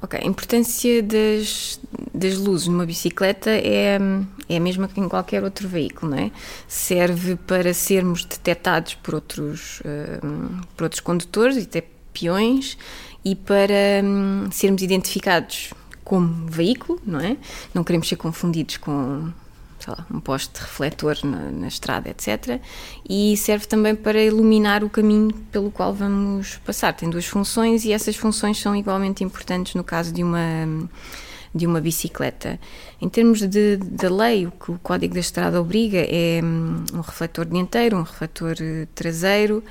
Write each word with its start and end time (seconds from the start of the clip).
Ok, 0.00 0.20
a 0.22 0.26
importância 0.26 1.02
das, 1.02 1.80
das 2.14 2.36
luzes 2.36 2.68
numa 2.68 2.86
bicicleta 2.86 3.50
é, 3.50 3.98
é 4.48 4.56
a 4.56 4.60
mesma 4.60 4.86
que 4.86 5.00
em 5.00 5.08
qualquer 5.08 5.42
outro 5.42 5.66
veículo, 5.66 6.12
não 6.12 6.18
é? 6.18 6.30
Serve 6.68 7.34
para 7.34 7.74
sermos 7.74 8.24
detectados 8.24 8.94
por 8.94 9.16
outros, 9.16 9.80
uh, 9.80 10.66
por 10.76 10.84
outros 10.84 11.00
condutores 11.00 11.56
e 11.56 11.62
até 11.62 11.84
peões 12.12 12.78
e 13.24 13.34
para 13.34 14.04
um, 14.04 14.48
sermos 14.52 14.82
identificados 14.82 15.74
como 16.04 16.46
veículo, 16.46 17.00
não 17.04 17.20
é? 17.20 17.36
Não 17.74 17.82
queremos 17.82 18.08
ser 18.08 18.16
confundidos 18.16 18.76
com 18.76 19.32
lá, 19.90 20.06
um 20.10 20.20
poste 20.20 20.60
refletor 20.60 21.16
na, 21.24 21.50
na, 21.50 21.68
estrada, 21.68 22.08
etc. 22.10 22.60
E 23.08 23.36
serve 23.36 23.66
também 23.66 23.94
para 23.94 24.22
iluminar 24.22 24.84
o 24.84 24.90
caminho 24.90 25.32
pelo 25.50 25.70
qual 25.70 25.92
vamos 25.92 26.56
passar. 26.58 26.92
Tem 26.92 27.08
duas 27.08 27.26
funções 27.26 27.84
e 27.84 27.92
essas 27.92 28.16
funções 28.16 28.60
são 28.60 28.74
igualmente 28.76 29.24
importantes 29.24 29.74
no 29.74 29.84
caso 29.84 30.12
de 30.12 30.22
uma 30.22 30.88
de 31.54 31.66
uma 31.66 31.80
bicicleta. 31.80 32.60
Em 33.00 33.08
termos 33.08 33.40
de, 33.40 33.78
de 33.78 34.08
lei, 34.08 34.46
o 34.46 34.50
que 34.50 34.70
o 34.70 34.78
Código 34.78 35.14
da 35.14 35.20
Estrada 35.20 35.60
obriga 35.60 35.98
é 35.98 36.40
hum, 36.44 36.84
um 36.92 37.00
refletor 37.00 37.46
dianteiro, 37.46 37.96
um 37.96 38.02
refletor 38.02 38.54
eh, 38.60 38.86
traseiro 38.94 39.64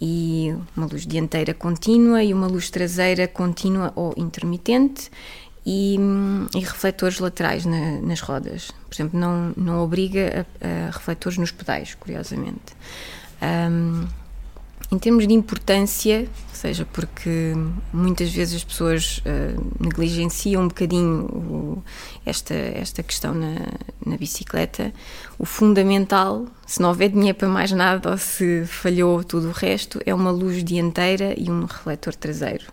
e 0.00 0.54
uma 0.76 0.86
luz 0.86 1.06
dianteira 1.06 1.52
contínua 1.52 2.22
e 2.22 2.32
uma 2.32 2.46
luz 2.46 2.70
traseira 2.70 3.26
contínua 3.26 3.92
ou 3.96 4.14
intermitente 4.16 5.10
e, 5.70 5.98
e 6.54 6.60
refletores 6.60 7.18
laterais 7.18 7.66
na, 7.66 8.00
nas 8.00 8.20
rodas. 8.22 8.70
Por 8.88 8.94
exemplo, 8.94 9.20
não, 9.20 9.52
não 9.54 9.84
obriga 9.84 10.46
a, 10.62 10.86
a 10.86 10.90
refletores 10.90 11.36
nos 11.36 11.50
pedais, 11.50 11.94
curiosamente. 11.94 12.74
Um, 13.42 14.06
em 14.90 14.98
termos 14.98 15.26
de 15.26 15.34
importância, 15.34 16.26
seja 16.52 16.86
porque 16.86 17.52
muitas 17.92 18.30
vezes 18.30 18.56
as 18.56 18.64
pessoas 18.64 19.18
uh, 19.18 19.72
negligenciam 19.78 20.62
um 20.62 20.68
bocadinho 20.68 21.24
o, 21.26 21.82
esta, 22.24 22.54
esta 22.54 23.02
questão 23.02 23.34
na, 23.34 23.54
na 24.04 24.16
bicicleta, 24.16 24.92
o 25.38 25.44
fundamental, 25.44 26.46
se 26.66 26.80
não 26.80 26.88
houver 26.88 27.10
dinheiro 27.10 27.36
para 27.36 27.48
mais 27.48 27.70
nada 27.70 28.10
ou 28.10 28.16
se 28.16 28.64
falhou 28.66 29.22
tudo 29.22 29.48
o 29.48 29.52
resto, 29.52 30.00
é 30.06 30.14
uma 30.14 30.30
luz 30.30 30.64
dianteira 30.64 31.34
e 31.36 31.50
um 31.50 31.66
refletor 31.66 32.14
traseiro. 32.14 32.64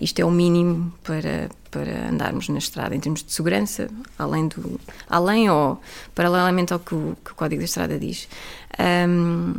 Isto 0.00 0.20
é 0.20 0.24
o 0.24 0.30
mínimo 0.30 0.92
para, 1.02 1.48
para 1.70 2.10
andarmos 2.10 2.48
na 2.48 2.58
estrada 2.58 2.94
em 2.94 3.00
termos 3.00 3.24
de 3.24 3.32
segurança, 3.32 3.88
além 4.16 4.46
do 4.46 4.78
além 5.08 5.50
ou 5.50 5.80
paralelamente 6.14 6.72
ao 6.72 6.78
que 6.78 6.94
o, 6.94 7.16
que 7.24 7.32
o 7.32 7.34
Código 7.34 7.60
da 7.60 7.64
Estrada 7.64 7.98
diz. 7.98 8.28
Um, 8.78 9.54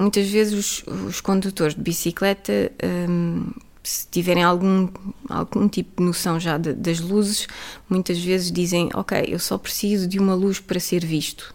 muitas 0.00 0.28
vezes 0.28 0.82
os, 0.84 1.06
os, 1.06 1.20
condutores 1.20 1.74
de 1.74 1.80
bicicleta, 1.80 2.72
um, 3.08 3.50
se 3.82 4.06
tiverem 4.10 4.42
algum, 4.42 4.88
algum 5.28 5.68
tipo 5.68 6.00
de 6.00 6.06
noção 6.06 6.40
já 6.40 6.56
de, 6.56 6.72
das 6.72 7.00
luzes, 7.00 7.46
muitas 7.88 8.18
vezes 8.18 8.50
dizem: 8.50 8.88
Ok, 8.94 9.22
eu 9.28 9.38
só 9.38 9.58
preciso 9.58 10.08
de 10.08 10.18
uma 10.18 10.34
luz 10.34 10.58
para 10.58 10.80
ser 10.80 11.04
visto. 11.04 11.54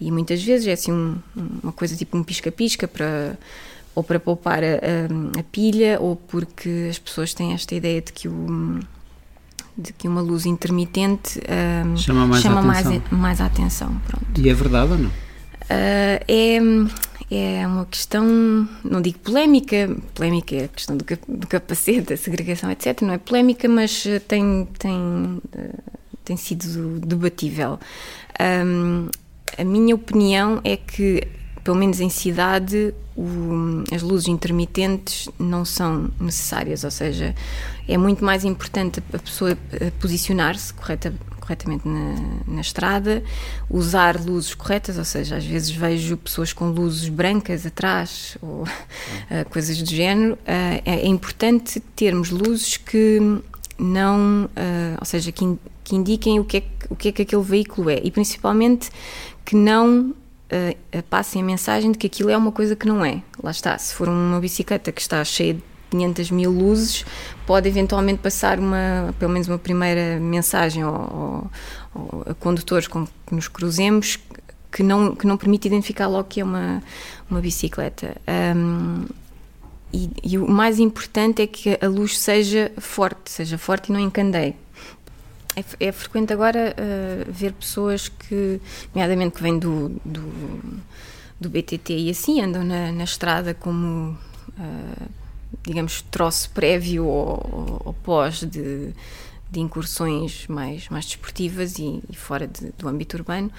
E 0.00 0.10
muitas 0.10 0.42
vezes 0.42 0.66
é 0.66 0.72
assim 0.72 0.92
um, 0.92 1.18
uma 1.62 1.72
coisa 1.72 1.96
tipo 1.96 2.16
um 2.16 2.22
pisca-pisca 2.22 2.88
para 2.88 3.36
ou 3.92 4.04
para 4.04 4.20
poupar 4.20 4.62
a, 4.62 4.66
a, 4.66 5.40
a, 5.40 5.42
pilha 5.42 5.98
ou 6.00 6.14
porque 6.14 6.86
as 6.88 6.98
pessoas 6.98 7.34
têm 7.34 7.52
esta 7.52 7.74
ideia 7.74 8.00
de 8.00 8.12
que 8.12 8.28
o 8.28 8.78
de 9.76 9.92
que 9.92 10.06
uma 10.06 10.20
luz 10.20 10.46
intermitente 10.46 11.40
um, 11.84 11.96
chama 11.96 12.26
mais 12.26 12.42
chama 12.42 12.60
a 12.60 12.72
atenção. 12.72 12.92
Mais, 12.92 13.20
mais 13.20 13.40
a 13.40 13.46
atenção 13.46 14.00
pronto. 14.06 14.40
E 14.40 14.48
é 14.48 14.54
verdade 14.54 14.92
ou 14.92 14.98
não? 14.98 15.10
Uh, 15.70 16.18
é, 16.26 16.58
é 17.30 17.66
uma 17.66 17.86
questão, 17.86 18.26
não 18.84 19.00
digo 19.00 19.20
polémica, 19.20 19.96
polémica 20.14 20.56
é 20.56 20.64
a 20.64 20.68
questão 20.68 20.96
do, 20.96 21.04
do 21.28 21.46
capacete, 21.46 22.00
da 22.00 22.16
segregação, 22.16 22.70
etc. 22.70 23.02
Não 23.02 23.14
é 23.14 23.18
polémica, 23.18 23.68
mas 23.68 24.04
tem, 24.26 24.66
tem, 24.78 25.40
tem 26.24 26.36
sido 26.36 26.98
debatível. 26.98 27.78
Um, 28.40 29.08
a 29.56 29.64
minha 29.64 29.94
opinião 29.94 30.60
é 30.64 30.76
que 30.76 31.22
pelo 31.62 31.76
menos 31.76 32.00
em 32.00 32.08
cidade, 32.08 32.94
o, 33.16 33.84
as 33.94 34.02
luzes 34.02 34.28
intermitentes 34.28 35.28
não 35.38 35.64
são 35.64 36.10
necessárias, 36.20 36.84
ou 36.84 36.90
seja, 36.90 37.34
é 37.88 37.98
muito 37.98 38.24
mais 38.24 38.44
importante 38.44 39.02
a 39.12 39.18
pessoa 39.18 39.56
posicionar-se 40.00 40.72
correta, 40.72 41.12
corretamente 41.50 41.86
na, 41.86 42.14
na, 42.46 42.60
estrada, 42.60 43.22
usar 43.68 44.18
luzes 44.20 44.54
corretas, 44.54 44.96
ou 44.96 45.04
seja, 45.04 45.36
às 45.36 45.44
vezes 45.44 45.70
vejo 45.70 46.16
pessoas 46.16 46.52
com 46.52 46.70
luzes 46.70 47.08
brancas 47.08 47.66
atrás 47.66 48.38
ou 48.40 48.62
uh, 48.62 49.50
coisas 49.50 49.80
do 49.82 49.90
género. 49.90 50.34
Uh, 50.34 50.38
é, 50.46 50.82
é, 50.84 51.06
importante 51.06 51.80
termos 51.96 52.30
luzes 52.30 52.76
que 52.76 53.18
não, 53.76 54.44
uh, 54.44 54.96
ou 54.98 55.04
seja, 55.04 55.32
que, 55.32 55.44
in, 55.44 55.58
que 55.82 55.96
indiquem 55.96 56.38
o 56.38 56.44
que, 56.44 56.58
é, 56.58 56.62
o 56.88 56.94
que 56.94 57.08
é 57.08 57.12
que 57.12 57.22
aquele 57.22 57.42
veículo 57.42 57.90
é 57.90 58.00
e 58.02 58.10
principalmente 58.10 58.90
que 59.44 59.56
não 59.56 60.14
uh, 60.52 61.02
passem 61.04 61.42
a 61.42 61.44
mensagem 61.44 61.92
de 61.92 61.98
que 61.98 62.06
aquilo 62.06 62.30
é 62.30 62.36
uma 62.36 62.52
coisa 62.52 62.76
que 62.76 62.86
não 62.86 63.04
é. 63.04 63.22
Lá 63.42 63.50
está, 63.50 63.76
se 63.78 63.94
for 63.94 64.08
uma 64.08 64.40
bicicleta 64.40 64.92
que 64.92 65.00
está 65.00 65.24
cheia 65.24 65.54
de 65.54 65.62
500 65.90 66.30
mil 66.30 66.50
luzes, 66.50 67.04
pode 67.46 67.68
eventualmente 67.68 68.20
passar 68.20 68.58
uma, 68.58 69.14
pelo 69.18 69.32
menos 69.32 69.48
uma 69.48 69.58
primeira 69.58 70.20
mensagem 70.20 70.82
ao, 70.82 71.50
ao, 71.94 72.24
a 72.30 72.34
condutores 72.34 72.86
com 72.86 73.06
que 73.06 73.34
nos 73.34 73.48
cruzemos 73.48 74.18
que 74.70 74.82
não, 74.82 75.14
que 75.14 75.26
não 75.26 75.36
permite 75.36 75.66
identificar 75.66 76.06
logo 76.06 76.28
que 76.28 76.40
é 76.40 76.44
uma, 76.44 76.82
uma 77.28 77.40
bicicleta. 77.40 78.16
Um, 78.56 79.06
e, 79.92 80.10
e, 80.22 80.38
o 80.38 80.48
mais 80.48 80.78
importante 80.78 81.42
é 81.42 81.46
que 81.48 81.76
a 81.80 81.88
luz 81.88 82.16
seja 82.16 82.70
forte, 82.78 83.28
seja 83.30 83.58
forte 83.58 83.88
e 83.88 83.92
não 83.92 83.98
encandeie. 83.98 84.54
É, 85.60 85.88
é 85.88 85.92
frequente 85.92 86.32
agora 86.32 86.74
uh, 86.74 87.30
ver 87.30 87.52
pessoas 87.52 88.08
que, 88.08 88.60
nomeadamente 88.94 89.36
que 89.36 89.42
vêm 89.42 89.58
do, 89.58 89.90
do, 90.04 90.82
do, 91.40 91.50
BTT 91.50 91.96
e 91.96 92.10
assim, 92.10 92.40
andam 92.40 92.64
na, 92.64 92.90
na 92.92 93.04
estrada 93.04 93.52
como, 93.52 94.16
uh, 94.58 95.08
digamos, 95.62 96.02
troço 96.10 96.50
prévio 96.50 97.04
ou, 97.04 97.82
ou 97.84 97.92
pós 97.92 98.40
de, 98.40 98.94
de 99.50 99.60
incursões 99.60 100.46
mais, 100.46 100.88
mais 100.88 101.06
desportivas 101.06 101.78
e, 101.78 102.02
e 102.08 102.14
fora 102.14 102.46
de, 102.46 102.72
do 102.78 102.88
âmbito 102.88 103.16
urbano 103.16 103.50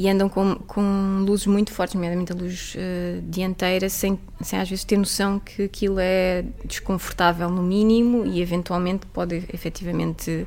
e 0.00 0.08
andam 0.08 0.28
com, 0.28 0.54
com 0.54 1.24
luzes 1.26 1.46
muito 1.46 1.72
fortes, 1.72 1.94
nomeadamente 1.94 2.32
a 2.32 2.34
luz 2.34 2.74
uh, 2.74 3.20
dianteira, 3.22 3.88
sem, 3.90 4.18
sem 4.40 4.58
às 4.58 4.68
vezes 4.68 4.82
ter 4.82 4.96
noção 4.96 5.38
que 5.38 5.64
aquilo 5.64 5.96
é 5.98 6.42
desconfortável 6.64 7.50
no 7.50 7.62
mínimo 7.62 8.24
e 8.24 8.40
eventualmente 8.40 9.06
pode 9.06 9.44
efetivamente 9.52 10.46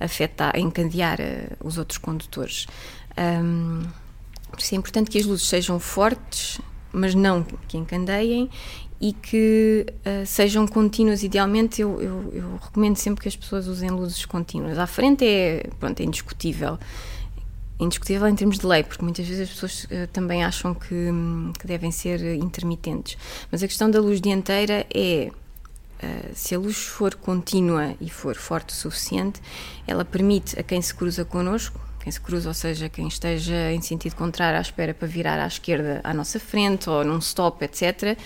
afetar, 0.00 0.58
encadear 0.58 1.20
uh, 1.20 1.66
os 1.66 1.76
outros 1.76 1.98
condutores. 1.98 2.66
Um, 3.18 3.82
por 4.50 4.60
isso 4.60 4.74
é 4.74 4.78
importante 4.78 5.10
que 5.10 5.18
as 5.18 5.26
luzes 5.26 5.46
sejam 5.48 5.78
fortes, 5.78 6.58
mas 6.94 7.14
não 7.14 7.44
que 7.68 7.76
encandeiem 7.76 8.48
e 9.00 9.12
que 9.12 9.86
uh, 9.88 10.24
sejam 10.24 10.66
contínuas. 10.66 11.22
Idealmente, 11.22 11.82
eu, 11.82 12.00
eu, 12.00 12.32
eu, 12.32 12.58
recomendo 12.62 12.96
sempre 12.96 13.22
que 13.22 13.28
as 13.28 13.36
pessoas 13.36 13.66
usem 13.66 13.90
luzes 13.90 14.24
contínuas. 14.24 14.78
À 14.78 14.86
frente 14.86 15.26
é, 15.26 15.68
pronto, 15.78 16.00
é 16.00 16.04
indiscutível 16.04 16.78
indiscutível 17.78 18.28
em 18.28 18.36
termos 18.36 18.58
de 18.58 18.66
lei, 18.66 18.84
porque 18.84 19.02
muitas 19.02 19.26
vezes 19.26 19.42
as 19.42 19.50
pessoas 19.50 19.84
uh, 19.84 20.06
também 20.12 20.44
acham 20.44 20.72
que, 20.72 21.10
que, 21.58 21.66
devem 21.66 21.90
ser 21.90 22.36
intermitentes. 22.36 23.18
Mas 23.50 23.62
a 23.62 23.68
questão 23.68 23.90
da 23.90 24.00
luz 24.00 24.20
dianteira 24.20 24.86
é. 24.94 25.30
Uh, 26.02 26.30
se 26.34 26.54
a 26.54 26.58
luz 26.58 26.76
for 26.76 27.14
contínua 27.14 27.94
e 28.00 28.10
for 28.10 28.36
forte 28.36 28.70
o 28.70 28.72
suficiente, 28.74 29.40
ela 29.86 30.04
permite 30.04 30.58
a 30.58 30.62
quem 30.62 30.82
se 30.82 30.94
cruza 30.94 31.24
connosco, 31.24 31.80
quem 32.04 32.12
se 32.12 32.20
cruza, 32.20 32.48
ou 32.48 32.54
seja, 32.54 32.86
quem 32.90 33.08
esteja 33.08 33.72
em 33.72 33.80
sentido 33.80 34.14
contrário 34.14 34.58
à 34.58 34.60
espera 34.60 34.92
para 34.92 35.08
virar 35.08 35.42
à 35.42 35.46
esquerda 35.46 36.02
à 36.04 36.12
nossa 36.12 36.38
frente 36.38 36.88
ou 36.90 37.02
num 37.02 37.18
stop, 37.18 37.64
etc., 37.64 38.18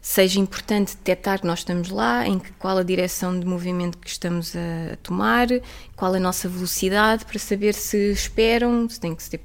seja 0.00 0.38
importante 0.38 0.96
detectar 0.96 1.40
que 1.40 1.46
nós 1.46 1.58
estamos 1.58 1.90
lá, 1.90 2.24
em 2.24 2.38
que, 2.38 2.52
qual 2.52 2.78
a 2.78 2.84
direção 2.84 3.38
de 3.38 3.44
movimento 3.44 3.98
que 3.98 4.08
estamos 4.08 4.54
a, 4.54 4.96
tomar, 5.02 5.48
qual 5.96 6.14
a 6.14 6.20
nossa 6.20 6.48
velocidade, 6.48 7.24
para 7.24 7.40
saber 7.40 7.74
se 7.74 8.12
esperam, 8.12 8.88
se 8.88 9.00
tem 9.00 9.12
que 9.16 9.22
se 9.24 9.30
ter, 9.30 9.40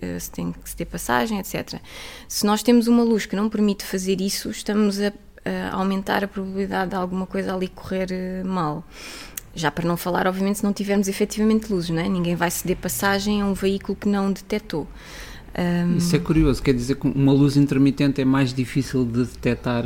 eh, 0.00 0.18
se 0.18 0.30
tem 0.30 0.50
que 0.50 0.70
se 0.70 0.74
ter 0.74 0.86
passagem, 0.86 1.38
etc. 1.38 1.78
Se 2.26 2.46
nós 2.46 2.62
temos 2.62 2.86
uma 2.86 3.02
luz 3.02 3.26
que 3.26 3.36
não 3.36 3.50
permite 3.50 3.84
fazer 3.84 4.22
isso, 4.22 4.48
estamos 4.48 4.98
a, 4.98 5.12
a 5.44 5.74
aumentar 5.74 6.24
a 6.24 6.28
probabilidade 6.28 6.92
de 6.92 6.96
alguma 6.96 7.26
coisa 7.26 7.54
ali 7.54 7.68
correr 7.68 8.10
eh, 8.10 8.42
mal. 8.42 8.82
Já 9.54 9.70
para 9.70 9.86
não 9.86 9.96
falar, 9.96 10.26
obviamente, 10.26 10.58
se 10.58 10.64
não 10.64 10.72
tivermos 10.72 11.08
efetivamente 11.08 11.70
luzes, 11.72 11.90
não 11.90 12.00
é? 12.00 12.08
ninguém 12.08 12.34
vai 12.34 12.50
ceder 12.50 12.76
passagem 12.76 13.42
a 13.42 13.46
um 13.46 13.54
veículo 13.54 13.96
que 13.96 14.08
não 14.08 14.32
detectou. 14.32 14.88
Um, 15.58 15.98
Isso 15.98 16.16
é 16.16 16.18
curioso, 16.18 16.62
quer 16.62 16.72
dizer 16.72 16.96
que 16.96 17.06
uma 17.06 17.32
luz 17.32 17.58
intermitente 17.58 18.22
é 18.22 18.24
mais 18.24 18.54
difícil 18.54 19.04
de 19.04 19.24
detectar 19.24 19.84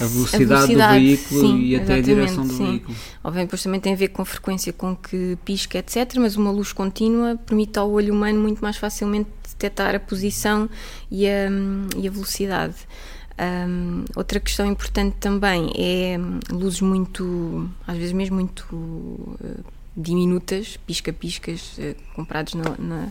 a 0.00 0.06
velocidade, 0.06 0.52
a 0.52 0.56
velocidade 0.56 0.74
do 0.74 1.06
veículo 1.06 1.40
sim, 1.40 1.60
e 1.60 1.76
até 1.76 1.94
a 1.94 2.00
direção 2.00 2.46
do 2.46 2.54
sim. 2.54 2.66
veículo. 2.66 2.96
Obviamente, 3.22 3.48
depois 3.48 3.62
também 3.62 3.80
tem 3.80 3.92
a 3.92 3.96
ver 3.96 4.08
com 4.08 4.22
a 4.22 4.24
frequência 4.24 4.72
com 4.72 4.96
que 4.96 5.38
pisca, 5.44 5.78
etc. 5.78 6.14
Mas 6.18 6.36
uma 6.36 6.50
luz 6.50 6.72
contínua 6.72 7.36
permite 7.36 7.78
ao 7.78 7.90
olho 7.90 8.14
humano 8.14 8.40
muito 8.40 8.60
mais 8.60 8.76
facilmente 8.76 9.28
detectar 9.42 9.94
a 9.94 10.00
posição 10.00 10.68
e 11.10 11.28
a, 11.28 11.48
e 11.96 12.08
a 12.08 12.10
velocidade. 12.10 12.74
Um, 13.36 14.04
outra 14.14 14.38
questão 14.38 14.64
importante 14.64 15.16
também 15.18 15.72
é 15.76 16.16
luzes 16.52 16.80
muito, 16.80 17.68
às 17.86 17.96
vezes 17.96 18.12
mesmo 18.12 18.36
muito 18.36 18.64
uh, 18.72 19.64
diminutas, 19.96 20.76
pisca-piscas, 20.86 21.76
uh, 21.78 21.96
comprados 22.14 22.54
na, 22.54 22.76
na, 22.78 23.08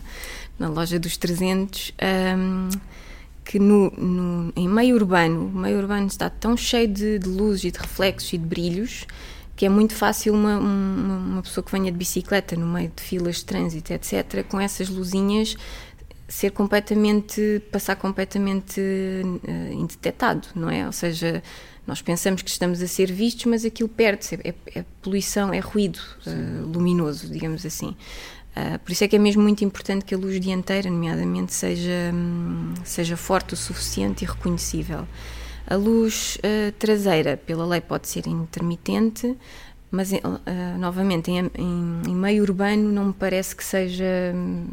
na, 0.58 0.68
loja 0.68 0.98
dos 0.98 1.18
300, 1.18 1.92
um, 2.38 2.68
que 3.44 3.58
no, 3.58 3.90
no, 3.90 4.52
em 4.56 4.66
meio 4.66 4.96
urbano, 4.96 5.46
o 5.46 5.58
meio 5.58 5.78
urbano 5.78 6.06
está 6.06 6.30
tão 6.30 6.56
cheio 6.56 6.88
de, 6.88 7.18
de 7.18 7.28
luzes 7.28 7.64
e 7.64 7.70
de 7.70 7.78
reflexos 7.78 8.32
e 8.32 8.38
de 8.38 8.46
brilhos 8.46 9.06
que 9.56 9.64
é 9.64 9.68
muito 9.68 9.94
fácil 9.94 10.34
uma, 10.34 10.58
uma, 10.58 11.16
uma, 11.16 11.42
pessoa 11.42 11.64
que 11.64 11.70
venha 11.70 11.90
de 11.92 11.96
bicicleta 11.96 12.56
no 12.56 12.66
meio 12.66 12.90
de 12.94 13.00
filas 13.00 13.36
de 13.36 13.44
trânsito, 13.44 13.92
etc., 13.92 14.44
com 14.48 14.60
essas 14.60 14.88
luzinhas 14.88 15.56
ser 16.28 16.50
completamente, 16.50 17.62
passar 17.70 17.96
completamente 17.96 18.80
uh, 18.80 19.72
indetectado, 19.72 20.48
não 20.54 20.70
é? 20.70 20.86
Ou 20.86 20.92
seja, 20.92 21.42
nós 21.86 22.00
pensamos 22.00 22.40
que 22.40 22.50
estamos 22.50 22.82
a 22.82 22.86
ser 22.86 23.12
vistos, 23.12 23.44
mas 23.44 23.64
aquilo 23.64 23.88
perde-se, 23.88 24.36
é, 24.36 24.54
é, 24.74 24.84
poluição, 25.02 25.52
é 25.52 25.58
ruído 25.58 26.00
uh, 26.26 26.66
luminoso, 26.66 27.30
digamos 27.30 27.66
assim. 27.66 27.94
Uh, 28.56 28.78
por 28.78 28.92
isso 28.92 29.04
é 29.04 29.08
que 29.08 29.16
é 29.16 29.18
mesmo 29.18 29.42
muito 29.42 29.64
importante 29.64 30.04
que 30.04 30.14
a 30.14 30.18
luz 30.18 30.40
dianteira, 30.40 30.88
nomeadamente, 30.88 31.52
seja, 31.52 32.10
um, 32.14 32.72
seja 32.84 33.16
forte 33.16 33.52
o 33.52 33.56
suficiente 33.56 34.24
e 34.24 34.26
reconhecível. 34.26 35.06
A 35.66 35.76
luz 35.76 36.36
traseira, 36.78 37.38
pela 37.38 37.64
lei, 37.64 37.80
pode 37.80 38.06
ser 38.06 38.26
intermitente, 38.26 39.34
mas 39.90 40.10
novamente 40.78 41.30
em, 41.30 41.50
em, 41.56 42.02
em, 42.06 42.14
meio 42.14 42.42
urbano 42.42 42.92
não 42.92 43.06
me 43.06 43.12
parece 43.14 43.56
que 43.56 43.64
seja 43.64 44.04
hum, 44.34 44.66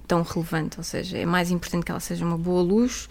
tão 0.00 0.22
relevante, 0.22 0.78
ou 0.78 0.84
seja, 0.84 1.18
é 1.18 1.26
mais 1.26 1.50
importante 1.50 1.84
que 1.84 1.90
ela 1.90 2.00
seja 2.00 2.24
uma 2.24 2.38
boa 2.38 2.62
luz 2.62 3.08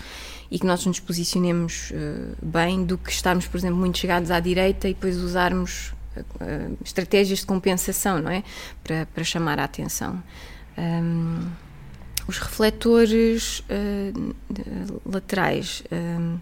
e 0.49 0.59
que 0.59 0.65
nós 0.65 0.85
nos 0.85 0.99
posicionemos 0.99 1.91
uh, 1.91 2.35
bem 2.45 2.83
do 2.83 2.97
que 2.97 3.11
estarmos, 3.11 3.47
por 3.47 3.57
exemplo, 3.57 3.77
muito 3.77 3.97
chegados 3.97 4.31
à 4.31 4.39
direita 4.39 4.87
e 4.87 4.93
depois 4.93 5.17
usarmos 5.17 5.93
uh, 6.17 6.77
estratégias 6.83 7.39
de 7.39 7.45
compensação, 7.45 8.21
não 8.21 8.31
é? 8.31 8.43
Para, 8.83 9.05
para 9.07 9.23
chamar 9.23 9.59
a 9.59 9.63
atenção. 9.63 10.21
Um, 10.77 11.45
os 12.27 12.39
refletores 12.39 13.59
uh, 13.59 14.35
laterais 15.05 15.83
um, 15.91 16.39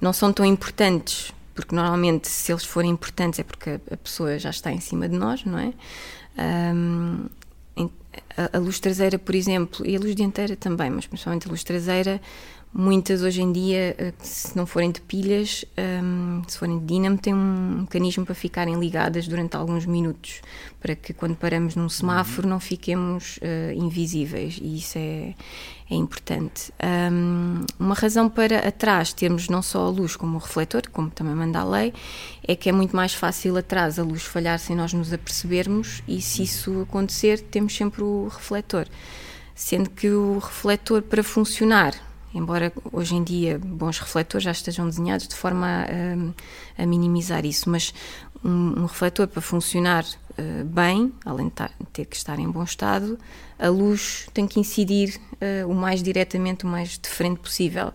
não 0.00 0.12
são 0.12 0.32
tão 0.32 0.44
importantes, 0.44 1.32
porque 1.54 1.74
normalmente 1.74 2.28
se 2.28 2.52
eles 2.52 2.64
forem 2.64 2.90
importantes 2.90 3.40
é 3.40 3.42
porque 3.42 3.80
a 3.90 3.96
pessoa 3.96 4.38
já 4.38 4.50
está 4.50 4.72
em 4.72 4.80
cima 4.80 5.08
de 5.08 5.16
nós, 5.16 5.44
não 5.44 5.58
é? 5.58 5.72
Um, 6.74 7.26
a, 8.36 8.56
a 8.56 8.60
luz 8.60 8.78
traseira, 8.78 9.18
por 9.18 9.34
exemplo, 9.34 9.86
e 9.86 9.96
a 9.96 9.98
luz 9.98 10.14
dianteira 10.14 10.56
também, 10.56 10.90
mas 10.90 11.06
principalmente 11.06 11.46
a 11.46 11.50
luz 11.50 11.64
traseira, 11.64 12.20
muitas 12.72 13.22
hoje 13.22 13.42
em 13.42 13.50
dia, 13.50 13.94
eh, 13.98 14.12
se 14.20 14.56
não 14.56 14.66
forem 14.66 14.90
de 14.90 15.00
pilhas, 15.00 15.64
um, 16.02 16.42
se 16.46 16.58
forem 16.58 16.78
de 16.78 16.86
dínamo, 16.86 17.18
têm 17.18 17.34
um 17.34 17.80
mecanismo 17.80 18.24
para 18.24 18.34
ficarem 18.34 18.78
ligadas 18.78 19.26
durante 19.26 19.56
alguns 19.56 19.86
minutos, 19.86 20.40
para 20.80 20.94
que 20.94 21.12
quando 21.12 21.34
paramos 21.36 21.74
num 21.74 21.88
semáforo 21.88 22.46
não 22.46 22.60
fiquemos 22.60 23.38
uh, 23.38 23.72
invisíveis, 23.74 24.58
e 24.60 24.78
isso 24.78 24.98
é, 24.98 25.34
é 25.90 25.94
importante. 25.94 26.72
Um, 27.12 27.64
uma 27.78 27.94
razão 27.94 28.28
para 28.28 28.68
atrás 28.68 29.12
termos 29.12 29.48
não 29.48 29.62
só 29.62 29.86
a 29.86 29.90
luz 29.90 30.14
como 30.14 30.36
o 30.36 30.40
refletor, 30.40 30.82
como 30.92 31.10
também 31.10 31.34
manda 31.34 31.58
a 31.60 31.64
lei, 31.64 31.92
é 32.46 32.54
que 32.54 32.68
é 32.68 32.72
muito 32.72 32.94
mais 32.94 33.14
fácil 33.14 33.56
atrás 33.56 33.98
a 33.98 34.02
luz 34.02 34.22
falhar 34.22 34.58
sem 34.58 34.76
nós 34.76 34.92
nos 34.92 35.12
apercebermos 35.12 36.02
e 36.06 36.20
se 36.20 36.42
isso 36.42 36.82
acontecer 36.82 37.40
temos 37.40 37.74
sempre 37.74 38.02
o 38.02 38.28
refletor. 38.28 38.86
Sendo 39.54 39.90
que 39.90 40.08
o 40.08 40.38
refletor 40.38 41.02
para 41.02 41.24
funcionar 41.24 42.07
embora 42.34 42.72
hoje 42.92 43.14
em 43.14 43.22
dia 43.22 43.58
bons 43.58 43.98
refletores 43.98 44.44
já 44.44 44.50
estejam 44.50 44.86
desenhados 44.86 45.26
de 45.26 45.34
forma 45.34 45.86
a, 46.76 46.82
a 46.82 46.86
minimizar 46.86 47.44
isso, 47.44 47.70
mas 47.70 47.92
um, 48.44 48.80
um, 48.80 48.82
refletor 48.82 49.26
para 49.26 49.40
funcionar 49.40 50.04
uh, 50.04 50.64
bem, 50.64 51.12
além 51.24 51.48
de 51.48 51.86
ter 51.92 52.04
que 52.04 52.16
estar 52.16 52.38
em 52.38 52.50
bom 52.50 52.62
estado, 52.62 53.18
a 53.58 53.68
luz 53.68 54.28
tem 54.32 54.46
que 54.46 54.60
incidir 54.60 55.20
uh, 55.34 55.68
o 55.68 55.74
mais 55.74 56.02
diretamente, 56.02 56.64
o 56.64 56.68
mais 56.68 56.98
de 56.98 57.08
frente 57.08 57.40
possível. 57.40 57.92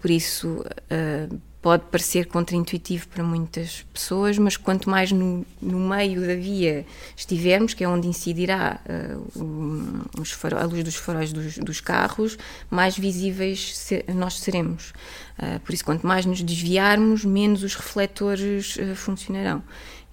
Por 0.00 0.10
isso, 0.10 0.48
uh, 0.60 1.40
pode 1.66 1.82
parecer 1.86 2.26
contraintuitivo 2.26 3.08
para 3.08 3.24
muitas 3.24 3.84
pessoas, 3.92 4.38
mas 4.38 4.56
quanto 4.56 4.88
mais 4.88 5.10
no, 5.10 5.44
no 5.60 5.80
meio 5.80 6.20
da 6.20 6.36
via 6.36 6.86
estivermos, 7.16 7.74
que 7.74 7.82
é 7.82 7.88
onde 7.88 8.06
incidirá 8.06 8.78
uh, 8.88 10.56
a 10.56 10.64
luz 10.64 10.84
dos 10.84 10.94
faróis 10.94 11.32
dos, 11.32 11.58
dos 11.58 11.80
carros, 11.80 12.38
mais 12.70 12.96
visíveis 12.96 13.76
ser, 13.76 14.04
nós 14.14 14.38
seremos. 14.38 14.92
Uh, 15.40 15.58
por 15.58 15.74
isso, 15.74 15.84
quanto 15.84 16.06
mais 16.06 16.24
nos 16.24 16.40
desviarmos, 16.40 17.24
menos 17.24 17.64
os 17.64 17.74
refletores 17.74 18.76
uh, 18.76 18.94
funcionarão. 18.94 19.60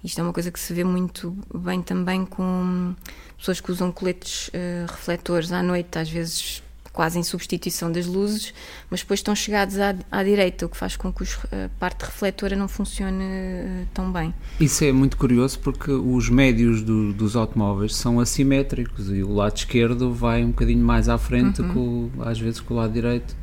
Isto 0.02 0.18
é 0.18 0.24
uma 0.24 0.32
coisa 0.32 0.50
que 0.50 0.58
se 0.58 0.74
vê 0.74 0.82
muito 0.82 1.38
bem 1.54 1.80
também 1.80 2.26
com 2.26 2.96
pessoas 3.38 3.60
que 3.60 3.70
usam 3.70 3.92
coletes 3.92 4.50
refletores 4.90 5.52
à 5.52 5.62
noite, 5.62 5.98
às 5.98 6.10
vezes 6.10 6.63
quase 6.94 7.18
em 7.18 7.24
substituição 7.24 7.90
das 7.90 8.06
luzes, 8.06 8.54
mas 8.88 9.00
depois 9.00 9.18
estão 9.18 9.34
chegados 9.34 9.78
à, 9.80 9.94
à 10.10 10.22
direita, 10.22 10.64
o 10.64 10.68
que 10.68 10.76
faz 10.76 10.96
com 10.96 11.12
que 11.12 11.24
a 11.24 11.68
parte 11.78 12.04
refletora 12.04 12.54
não 12.54 12.68
funcione 12.68 13.24
uh, 13.24 13.86
tão 13.92 14.12
bem. 14.12 14.32
Isso 14.60 14.84
é 14.84 14.92
muito 14.92 15.16
curioso 15.16 15.58
porque 15.58 15.90
os 15.90 16.30
médios 16.30 16.82
do, 16.82 17.12
dos 17.12 17.34
automóveis 17.34 17.96
são 17.96 18.20
assimétricos 18.20 19.10
e 19.10 19.24
o 19.24 19.34
lado 19.34 19.56
esquerdo 19.56 20.14
vai 20.14 20.44
um 20.44 20.50
bocadinho 20.50 20.84
mais 20.84 21.08
à 21.08 21.18
frente, 21.18 21.60
uhum. 21.60 22.10
com, 22.14 22.22
às 22.22 22.38
vezes 22.38 22.60
com 22.60 22.74
o 22.74 22.76
lado 22.76 22.92
direito, 22.92 23.36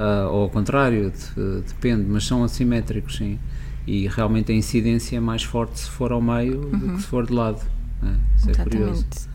uh, 0.00 0.28
ou 0.28 0.42
ao 0.42 0.50
contrário, 0.50 1.12
de, 1.12 1.60
depende, 1.60 2.04
mas 2.08 2.26
são 2.26 2.42
assimétricos, 2.42 3.16
sim. 3.16 3.38
E 3.86 4.08
realmente 4.08 4.50
a 4.50 4.54
incidência 4.54 5.16
é 5.16 5.20
mais 5.20 5.44
forte 5.44 5.78
se 5.78 5.88
for 5.88 6.10
ao 6.10 6.20
meio 6.20 6.64
uhum. 6.64 6.78
do 6.78 6.92
que 6.94 7.00
se 7.00 7.06
for 7.06 7.24
de 7.24 7.32
lado. 7.32 7.62
Né? 8.02 8.16
Isso 8.36 8.48
é 8.48 8.50
Exatamente. 8.50 8.76
curioso. 8.76 9.31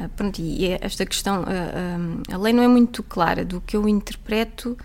Uh, 0.00 0.08
pronto, 0.10 0.40
e 0.40 0.66
é 0.66 0.78
esta 0.80 1.06
questão, 1.06 1.42
uh, 1.42 2.34
a 2.34 2.36
lei 2.36 2.52
não 2.52 2.62
é 2.62 2.68
muito 2.68 3.02
clara 3.02 3.44
do 3.44 3.60
que 3.60 3.76
eu 3.76 3.88
interpreto. 3.88 4.76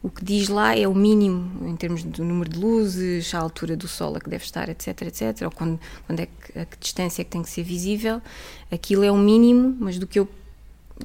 O 0.00 0.08
que 0.08 0.24
diz 0.24 0.48
lá 0.48 0.76
é 0.76 0.86
o 0.86 0.94
mínimo 0.94 1.68
em 1.68 1.74
termos 1.74 2.04
do 2.04 2.24
número 2.24 2.50
de 2.50 2.58
luzes, 2.58 3.34
a 3.34 3.38
altura 3.40 3.76
do 3.76 3.88
sol 3.88 4.14
a 4.14 4.20
que 4.20 4.30
deve 4.30 4.44
estar, 4.44 4.68
etc, 4.68 5.02
etc, 5.02 5.42
ou 5.42 5.50
quando, 5.50 5.80
quando 6.06 6.20
é 6.20 6.26
que, 6.26 6.58
a 6.58 6.64
que 6.64 6.78
distância 6.78 7.22
é 7.22 7.24
que 7.24 7.30
tem 7.30 7.42
que 7.42 7.50
ser 7.50 7.64
visível. 7.64 8.22
Aquilo 8.70 9.02
é 9.02 9.10
o 9.10 9.16
mínimo, 9.16 9.76
mas 9.80 9.98
do 9.98 10.06
que 10.06 10.20
eu 10.20 10.28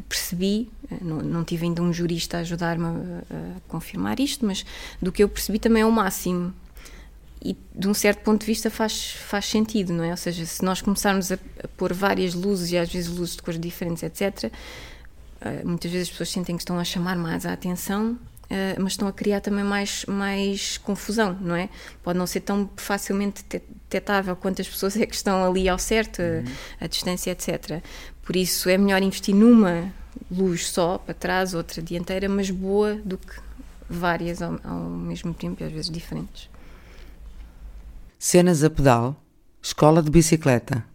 percebi, 0.07 0.69
não, 1.01 1.17
não 1.17 1.43
tive 1.43 1.65
ainda 1.65 1.81
um 1.81 1.91
jurista 1.91 2.37
a 2.37 2.39
ajudar-me 2.41 2.85
a, 2.85 2.89
a, 2.89 3.59
confirmar 3.67 4.19
isto, 4.19 4.45
mas 4.45 4.65
do 5.01 5.11
que 5.11 5.23
eu 5.23 5.29
percebi 5.29 5.57
também 5.57 5.81
é 5.81 5.85
o 5.85 5.91
máximo 5.91 6.53
e 7.43 7.57
de 7.75 7.87
um 7.87 7.93
certo 7.93 8.23
ponto 8.23 8.39
de 8.41 8.45
vista 8.45 8.69
faz, 8.69 9.11
faz 9.11 9.45
sentido, 9.45 9.91
não 9.91 10.03
é? 10.03 10.11
Ou 10.11 10.17
seja, 10.17 10.45
se 10.45 10.63
nós 10.63 10.81
começarmos 10.81 11.29
a, 11.29 11.35
a 11.61 11.67
pôr 11.75 11.91
várias 11.93 12.33
luzes 12.33 12.71
e 12.71 12.77
às 12.77 12.91
vezes 12.91 13.09
luzes 13.09 13.35
de 13.35 13.41
cores 13.41 13.59
diferentes, 13.59 14.01
etc., 14.01 14.45
uh, 14.45 14.51
eh, 15.41 15.61
muitas 15.65 15.91
vezes 15.91 16.07
as 16.07 16.11
pessoas 16.11 16.29
sentem 16.29 16.55
que 16.55 16.61
estão 16.61 16.79
a 16.79 16.85
chamar 16.85 17.17
mais 17.17 17.45
a 17.45 17.51
atenção, 17.51 18.13
uh, 18.13 18.81
mas 18.81 18.93
estão 18.93 19.09
a 19.09 19.11
criar 19.11 19.41
também 19.41 19.65
mais, 19.65 20.05
mais 20.05 20.77
confusão, 20.77 21.37
não 21.41 21.53
é? 21.53 21.67
Pode 22.01 22.17
não 22.17 22.25
ser 22.25 22.39
tão 22.39 22.69
facilmente 22.77 23.43
detectável 23.43 24.37
quantas 24.37 24.65
pessoas 24.65 24.95
é 24.95 25.05
que 25.05 25.15
estão 25.15 25.43
ali 25.43 25.67
ao 25.67 25.77
certo, 25.77 26.21
uhum. 26.21 26.45
a, 26.79 26.85
a 26.85 26.87
distância, 26.87 27.31
etc. 27.31 27.83
Por 28.21 28.37
isso 28.37 28.69
é 28.69 28.77
melhor 28.77 29.03
investir 29.03 29.35
numa 29.35 29.91
luz 30.31 30.69
só 30.69 30.97
para 30.97 31.13
trás, 31.13 31.53
outra 31.53 31.81
dianteira, 31.81 32.29
mas 32.29 32.49
boa 32.49 32.95
do 33.03 33.17
que 33.17 33.35
várias 33.89 34.41
ao, 34.41 34.57
ao 34.63 34.79
mesmo 34.89 35.33
tempo 35.33 35.61
e 35.61 35.65
às 35.65 35.73
vezes 35.73 35.91
diferentes. 35.91 36.52
Cenas 38.25 38.63
a 38.63 38.69
pedal, 38.69 39.17
escola 39.61 40.01
de 40.01 40.09
bicicleta. 40.09 40.85